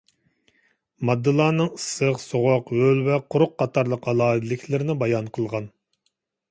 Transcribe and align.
ماددىلارنىڭ 1.09 1.69
ئىسسىق، 1.75 2.17
سوغۇق، 2.23 2.73
ھۆل 2.79 3.05
ۋە 3.11 3.21
قۇرۇق 3.35 3.55
قاتارلىق 3.63 4.09
ئالاھىدىلىكلىرىنى 4.13 4.99
بايان 5.05 5.35
قىلغان. 5.39 5.75